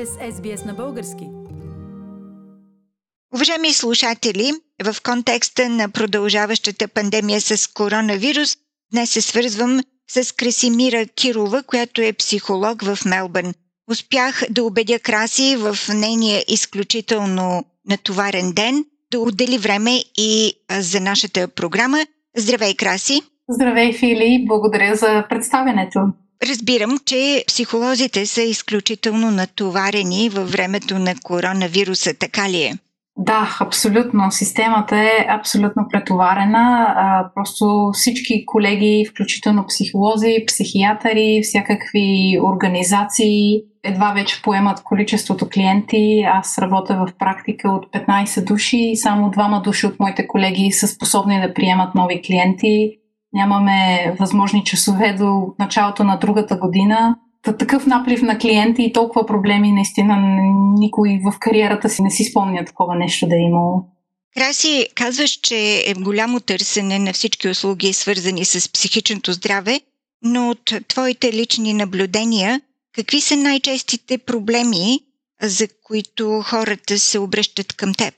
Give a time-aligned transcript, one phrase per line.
[0.00, 1.28] сте с SBS на български.
[3.34, 4.52] Уважаеми слушатели,
[4.84, 8.56] в контекста на продължаващата пандемия с коронавирус,
[8.92, 13.52] днес се свързвам с Красимира Кирова, която е психолог в Мелбърн.
[13.90, 21.48] Успях да убедя Краси в нейния изключително натоварен ден да отдели време и за нашата
[21.48, 22.06] програма.
[22.36, 23.22] Здравей, Краси!
[23.48, 24.44] Здравей, Фили!
[24.48, 26.00] Благодаря за представянето.
[26.48, 32.72] Разбирам, че психолозите са изключително натоварени във времето на коронавируса, така ли е?
[33.18, 34.30] Да, абсолютно.
[34.30, 36.94] Системата е абсолютно претоварена.
[36.96, 46.24] А, просто всички колеги, включително психолози, психиатъри, всякакви организации, едва вече поемат количеството клиенти.
[46.32, 51.40] Аз работя в практика от 15 души само двама души от моите колеги са способни
[51.40, 52.99] да приемат нови клиенти
[53.32, 57.16] нямаме възможни часове до началото на другата година.
[57.42, 60.16] Та, такъв наплив на клиенти и толкова проблеми, наистина
[60.78, 63.84] никой в кариерата си не си спомня такова нещо да е имало.
[64.36, 69.80] Краси, казваш, че е голямо търсене на всички услуги, свързани с психичното здраве,
[70.22, 72.60] но от твоите лични наблюдения,
[72.94, 75.00] какви са най-честите проблеми,
[75.42, 78.14] за които хората се обръщат към теб?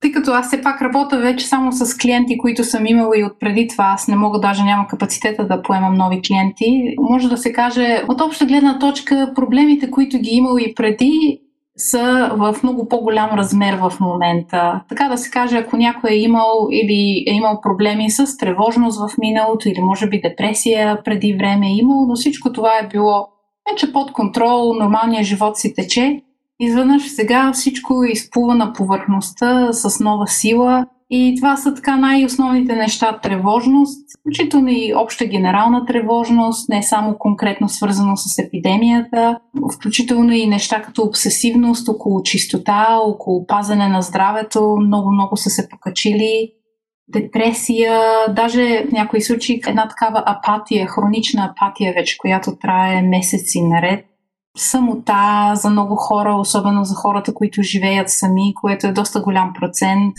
[0.00, 3.68] Тъй като аз все пак работя вече само с клиенти, които съм имала и отпреди
[3.68, 6.94] това, аз не мога даже нямам капацитета да поемам нови клиенти.
[7.10, 11.40] Може да се каже, от обща гледна точка, проблемите, които ги имал и преди,
[11.76, 14.80] са в много по-голям размер в момента.
[14.88, 19.18] Така да се каже, ако някой е имал или е имал проблеми с тревожност в
[19.18, 23.28] миналото или може би депресия преди време е имал, но всичко това е било
[23.70, 26.20] вече под контрол, нормалният живот си тече
[26.62, 33.18] Изведнъж сега всичко изплува на повърхността с нова сила и това са така най-основните неща.
[33.22, 39.38] Тревожност, включително и обща генерална тревожност, не само конкретно свързано с епидемията,
[39.74, 46.50] включително и неща като обсесивност около чистота, около пазане на здравето, много-много са се покачили.
[47.08, 48.00] Депресия,
[48.34, 54.09] даже в някои случаи една такава апатия, хронична апатия вече, която трае месеци наред
[54.56, 60.14] самота за много хора, особено за хората, които живеят сами, което е доста голям процент.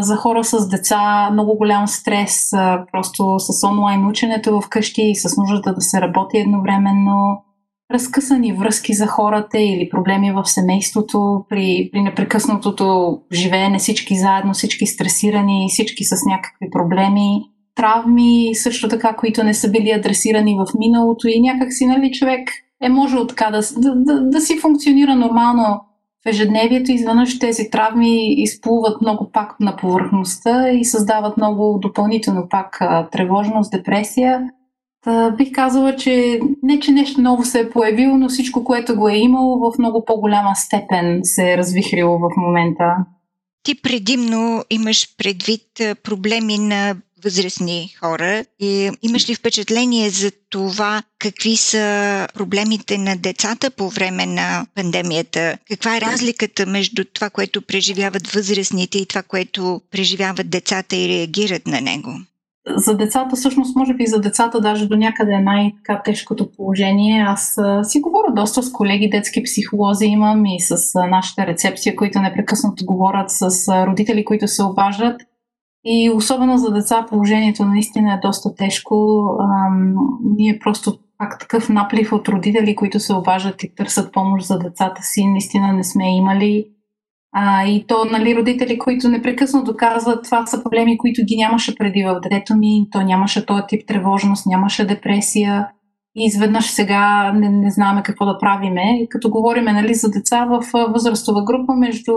[0.00, 2.50] За хора с деца много голям стрес,
[2.92, 7.42] просто с онлайн ученето вкъщи и с нуждата да се работи едновременно.
[7.92, 14.86] Разкъсани връзки за хората или проблеми в семейството при, при непрекъснатото живеене, всички заедно, всички
[14.86, 17.42] стресирани, всички с някакви проблеми
[17.74, 22.48] травми, също така, които не са били адресирани в миналото и някак си, нали, човек
[22.82, 25.80] е можело така да, да, да, да си функционира нормално
[26.24, 26.92] в ежедневието.
[26.92, 32.80] Изведнъж тези травми изплуват много пак на повърхността и създават много допълнително пак
[33.12, 34.50] тревожност, депресия.
[35.04, 39.08] Та, бих казала, че не, че нещо ново се е появило, но всичко, което го
[39.08, 42.96] е имало, в много по-голяма степен се е развихрило в момента.
[43.62, 45.62] Ти предимно имаш предвид
[46.02, 46.94] проблеми на
[47.24, 54.26] възрастни хора и имаш ли впечатление за това какви са проблемите на децата по време
[54.26, 55.58] на пандемията?
[55.68, 61.66] Каква е разликата между това, което преживяват възрастните и това, което преживяват децата и реагират
[61.66, 62.10] на него?
[62.76, 67.24] За децата, всъщност, може би за децата даже до някъде е най-тежкото положение.
[67.28, 70.76] Аз си говоря доста с колеги, детски психолози имам и с
[71.10, 75.22] нашата рецепция, които непрекъснато говорят с родители, които се обаждат.
[75.88, 79.26] И особено за деца положението наистина е доста тежко.
[79.40, 79.94] Ам,
[80.36, 85.02] ние просто пак такъв наплив от родители, които се обажат и търсят помощ за децата
[85.02, 86.66] си, наистина не сме имали.
[87.32, 92.04] А, и то, нали, родители, които непрекъснато казват, това са проблеми, които ги нямаше преди
[92.04, 95.68] в детето ми, то нямаше този тип тревожност, нямаше депресия
[96.16, 98.98] и изведнъж сега не, не знаем какво да правиме.
[99.02, 102.12] И като говориме нали, за деца в възрастова група между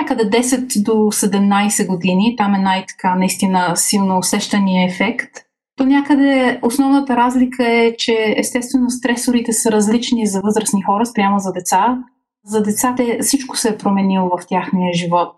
[0.00, 5.30] някъде 10 до 17 години, там е най-така наистина силно усещания ефект,
[5.76, 11.52] то някъде основната разлика е, че естествено стресорите са различни за възрастни хора спрямо за
[11.52, 11.98] деца.
[12.44, 15.32] За децата всичко се е променило в тяхния живот.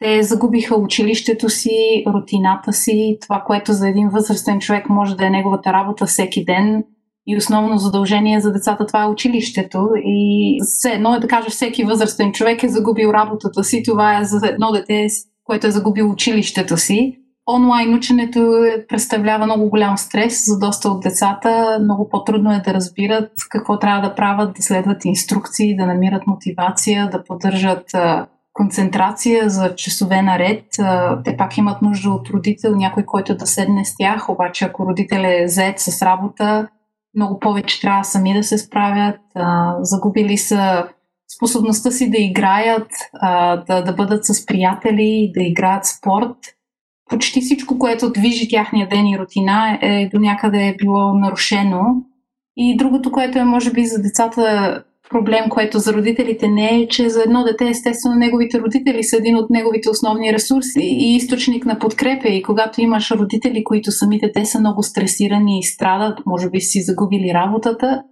[0.00, 5.30] Те загубиха училището си, рутината си, това, което за един възрастен човек може да е
[5.30, 6.84] неговата работа всеки ден–
[7.28, 9.88] и основно задължение за децата това е училището.
[10.04, 13.82] И все едно е да кажа, всеки възрастен човек е загубил работата си.
[13.86, 15.06] Това е за едно дете,
[15.44, 17.18] което е загубил училището си.
[17.50, 18.52] Онлайн ученето
[18.88, 21.78] представлява много голям стрес за доста от децата.
[21.82, 27.10] Много по-трудно е да разбират какво трябва да правят, да следват инструкции, да намират мотивация,
[27.10, 27.84] да поддържат
[28.52, 30.64] концентрация за часове наред.
[31.24, 35.22] Те пак имат нужда от родител, някой, който да седне с тях, обаче ако родител
[35.24, 36.68] е заед с работа,
[37.16, 39.20] много повече трябва сами да се справят.
[39.34, 40.88] А, загубили са
[41.36, 46.36] способността си да играят, а, да, да бъдат с приятели, да играят спорт.
[47.10, 51.80] Почти всичко, което движи тяхния ден и рутина е до някъде било нарушено.
[52.56, 57.08] И другото, което е може би за децата проблем, което за родителите не е, че
[57.08, 61.78] за едно дете, естествено, неговите родители са един от неговите основни ресурси и източник на
[61.78, 62.28] подкрепа.
[62.28, 66.82] И когато имаш родители, които самите те са много стресирани и страдат, може би си
[66.82, 68.02] загубили работата,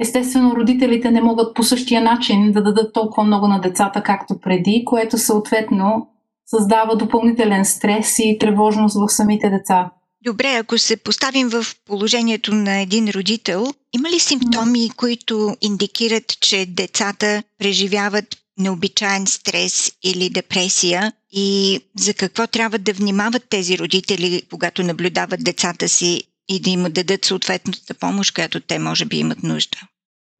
[0.00, 4.84] естествено, родителите не могат по същия начин да дадат толкова много на децата, както преди,
[4.86, 6.08] което съответно
[6.46, 9.90] създава допълнителен стрес и тревожност в самите деца.
[10.24, 16.66] Добре, ако се поставим в положението на един родител, има ли симптоми, които индикират, че
[16.66, 18.24] децата преживяват
[18.58, 25.88] необичайен стрес или депресия и за какво трябва да внимават тези родители, когато наблюдават децата
[25.88, 29.78] си и да им дадат съответната помощ, която те може би имат нужда?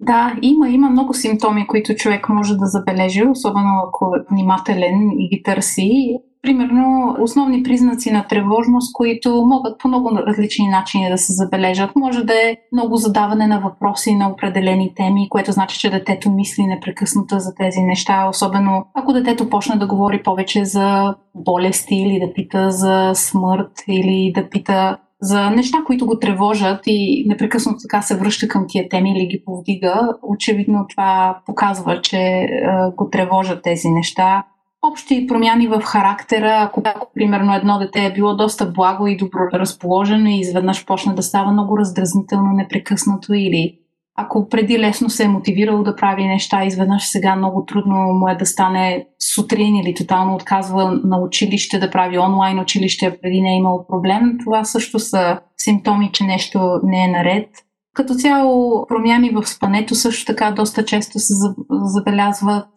[0.00, 5.28] Да, има, има много симптоми, които човек може да забележи, особено ако е внимателен и
[5.28, 11.32] ги търси примерно основни признаци на тревожност, които могат по много различни начини да се
[11.32, 11.96] забележат.
[11.96, 16.62] Може да е много задаване на въпроси на определени теми, което значи, че детето мисли
[16.62, 22.32] непрекъснато за тези неща, особено ако детето почне да говори повече за болести или да
[22.32, 28.16] пита за смърт или да пита за неща, които го тревожат и непрекъснато така се
[28.16, 32.48] връща към тия теми или ги повдига, очевидно това показва, че е,
[32.96, 34.44] го тревожат тези неща
[34.82, 36.82] общи промяни в характера, ако,
[37.14, 41.52] примерно едно дете е било доста благо и добро разположено и изведнъж почне да става
[41.52, 43.76] много раздразнително, непрекъснато или
[44.22, 48.34] ако преди лесно се е мотивирало да прави неща, изведнъж сега много трудно му е
[48.34, 53.56] да стане сутрин или тотално отказва на училище да прави онлайн училище, преди не е
[53.56, 57.48] имало проблем, това също са симптоми, че нещо не е наред.
[57.94, 61.34] Като цяло промяни в спането също така доста често се
[61.70, 62.68] забелязват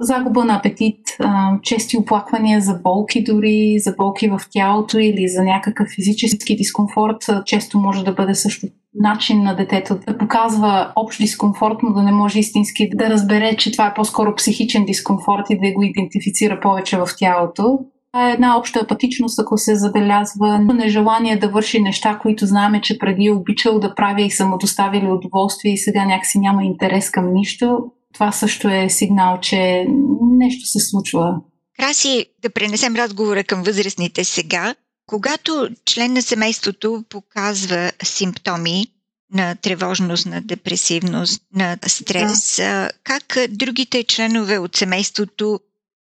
[0.00, 0.98] загуба на апетит,
[1.62, 7.78] чести оплаквания за болки дори, за болки в тялото или за някакъв физически дискомфорт, често
[7.78, 12.38] може да бъде също начин на детето да показва общ дискомфорт, но да не може
[12.38, 17.08] истински да разбере, че това е по-скоро психичен дискомфорт и да го идентифицира повече в
[17.18, 17.78] тялото.
[18.12, 22.98] Това е една обща апатичност, ако се забелязва нежелание да върши неща, които знаем, че
[22.98, 27.10] преди е обичал да прави и са му доставили удоволствие и сега някакси няма интерес
[27.10, 27.78] към нищо
[28.16, 29.84] това също е сигнал, че
[30.20, 31.34] нещо се случва.
[31.78, 34.74] Краси, да пренесем разговора към възрастните сега.
[35.06, 38.86] Когато член на семейството показва симптоми
[39.32, 42.90] на тревожност, на депресивност, на стрес, да.
[43.04, 45.60] как другите членове от семейството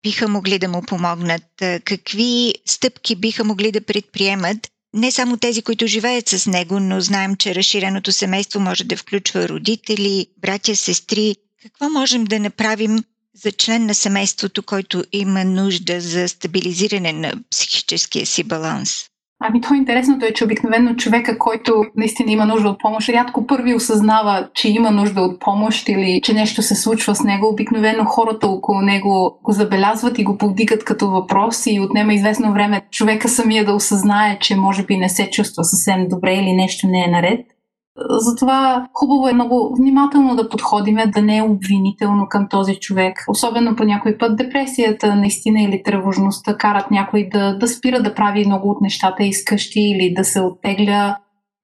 [0.03, 1.43] биха могли да му помогнат?
[1.83, 4.57] Какви стъпки биха могли да предприемат?
[4.93, 9.49] Не само тези, които живеят с него, но знаем, че разширеното семейство може да включва
[9.49, 11.35] родители, братя, сестри.
[11.65, 12.97] Какво можем да направим
[13.35, 19.05] за член на семейството, който има нужда за стабилизиране на психическия си баланс?
[19.39, 23.75] Ами то интересното е, че обикновено човека, който наистина има нужда от помощ, рядко първи
[23.75, 27.47] осъзнава, че има нужда от помощ или че нещо се случва с него.
[27.47, 32.81] Обикновено хората около него го забелязват и го повдигат като въпрос и отнема известно време
[32.91, 37.03] човека самия да осъзнае, че може би не се чувства съвсем добре или нещо не
[37.03, 37.45] е наред.
[38.09, 43.17] Затова хубаво е много внимателно да подходиме, да не е обвинително към този човек.
[43.29, 48.45] Особено по някой път депресията наистина или тревожността карат някой да, да спира да прави
[48.45, 51.17] много от нещата изкъщи или да се оттегля,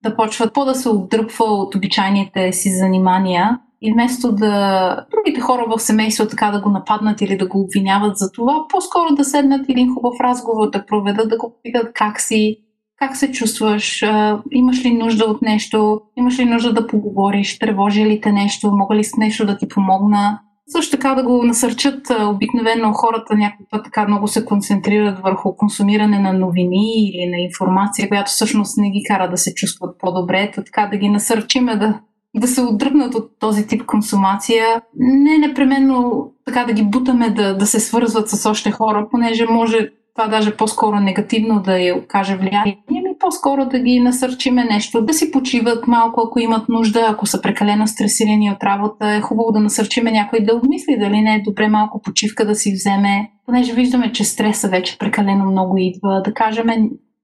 [0.03, 3.59] да почва по да се отдръпва от обичайните си занимания.
[3.81, 8.17] И вместо да другите хора в семейство така да го нападнат или да го обвиняват
[8.17, 12.57] за това, по-скоро да седнат един хубав разговор, да проведат, да го питат как си,
[13.01, 14.03] как се чувстваш?
[14.51, 16.01] Имаш ли нужда от нещо?
[16.17, 17.59] Имаш ли нужда да поговориш?
[17.59, 18.71] Тревожи ли те нещо?
[18.71, 20.39] Мога ли с нещо да ти помогна?
[20.67, 26.19] Също така да го насърчат обикновено хората някой път така много се концентрират върху консумиране
[26.19, 30.51] на новини или на информация, която всъщност не ги кара да се чувстват по-добре.
[30.55, 31.99] То така да ги насърчиме да,
[32.35, 34.65] да се отдръпнат от този тип консумация.
[34.99, 39.89] Не непременно така да ги бутаме да, да се свързват с още хора, понеже може
[40.21, 45.13] това даже по-скоро негативно да я окаже влияние, ми по-скоро да ги насърчиме нещо, да
[45.13, 49.59] си почиват малко, ако имат нужда, ако са прекалено стресирани от работа, е хубаво да
[49.59, 54.11] насърчиме някой да обмисли дали не е добре малко почивка да си вземе, понеже виждаме,
[54.11, 56.67] че стреса вече прекалено много идва, да кажем,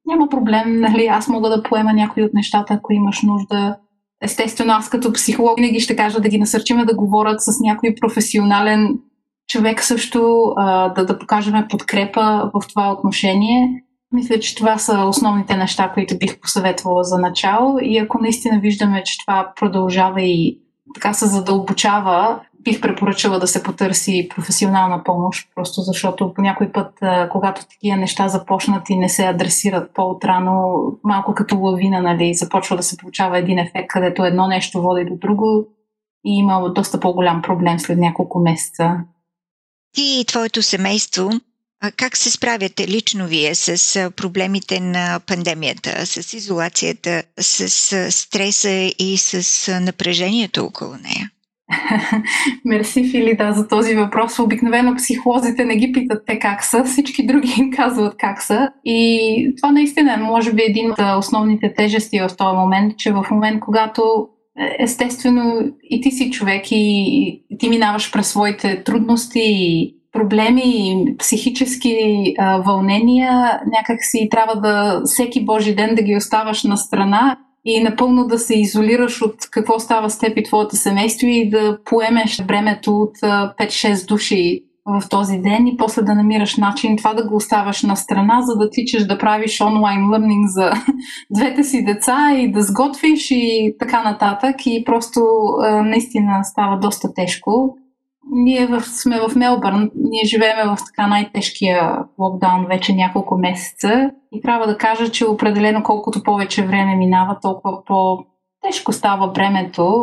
[0.05, 3.75] няма проблем, нали, аз мога да поема някои от нещата, ако имаш нужда.
[4.21, 8.99] Естествено, аз като психолог винаги ще кажа да ги насърчиме да говорят с някой професионален
[9.47, 13.83] човек също а, да, да покажем подкрепа в това отношение.
[14.11, 19.03] Мисля, че това са основните неща, които бих посъветвала за начало и ако наистина виждаме,
[19.03, 20.59] че това продължава и
[20.93, 26.99] така се задълбочава, бих препоръчала да се потърси професионална помощ, просто защото по някой път,
[27.31, 32.83] когато такива неща започнат и не се адресират по-отрано, малко като лавина, нали, започва да
[32.83, 35.67] се получава един ефект, където едно нещо води до друго
[36.25, 38.97] и има доста по-голям проблем след няколко месеца.
[39.93, 41.29] Ти и твоето семейство,
[41.97, 49.71] как се справяте лично вие с проблемите на пандемията, с изолацията, с стреса и с
[49.81, 51.31] напрежението около нея?
[52.65, 54.39] Мерси, Фили, да, за този въпрос.
[54.39, 58.69] Обикновено психолозите не ги питат те как са, всички други им казват как са.
[58.85, 63.25] И това наистина е, може би, един от основните тежести в този момент, че в
[63.31, 64.27] момент, когато
[64.79, 71.95] естествено и ти си човек и, ти минаваш през своите трудности и проблеми и психически
[72.37, 77.83] а, вълнения, някак си трябва да всеки Божи ден да ги оставаш на страна и
[77.83, 82.41] напълно да се изолираш от какво става с теб и твоето семейство и да поемеш
[82.47, 87.35] бремето от 5-6 души в този ден и после да намираш начин това да го
[87.35, 90.71] оставаш на страна, за да тичаш да правиш онлайн лърнинг за
[91.35, 94.55] двете си деца и да сготвиш и така нататък.
[94.65, 95.21] И просто
[95.83, 97.75] наистина става доста тежко.
[98.31, 104.41] Ние в, сме в Мелбърн, ние живеем в така най-тежкия локдаун вече няколко месеца и
[104.41, 108.17] трябва да кажа, че определено колкото повече време минава, толкова по
[108.61, 109.93] тежко става времето.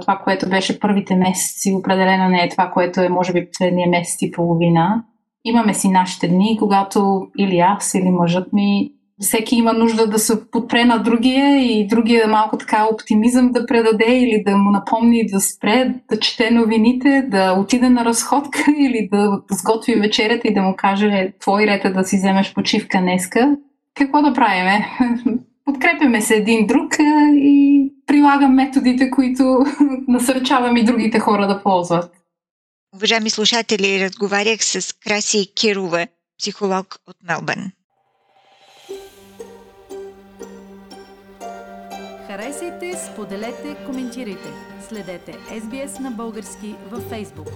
[0.00, 4.22] Това, което беше първите месеци, определено не е това, което е може би последния месец
[4.22, 5.04] и половина.
[5.44, 10.50] Имаме си нашите дни, когато или аз, или мъжът ми всеки има нужда да се
[10.50, 15.40] подпре на другия и другия малко така оптимизъм да предаде или да му напомни да
[15.40, 20.74] спре, да чете новините, да отиде на разходка или да сготви вечерята и да му
[20.76, 23.56] каже твой ред е да си вземеш почивка днеска.
[23.94, 24.86] Какво да правиме?
[25.66, 26.94] Подкрепяме се един друг
[27.32, 29.64] и прилагам методите, които
[30.08, 32.12] насърчавам и другите хора да ползват.
[32.94, 36.06] Уважаеми слушатели, разговарях с Краси Кирова,
[36.38, 37.72] психолог от Мелбърн.
[42.26, 44.48] Харесайте, споделете, коментирайте.
[44.88, 47.50] Следете SBS на български във Facebook.